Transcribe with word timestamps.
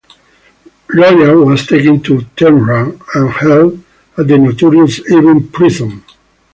Roya 0.87 1.37
was 1.45 1.67
taken 1.67 2.01
to 2.01 2.23
Tehran 2.35 2.99
and 3.13 3.29
held 3.29 3.83
at 4.17 4.27
the 4.27 4.35
notorious 4.35 4.99
Evin 5.11 5.51
Prison. 5.53 6.03